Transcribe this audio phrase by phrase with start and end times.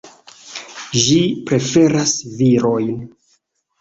[1.01, 1.19] Ĝi
[1.51, 2.99] preferas virojn.